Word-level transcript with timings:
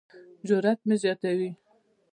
جرات 0.47 0.79
مې 0.87 0.95
زیاتوي. 1.03 1.49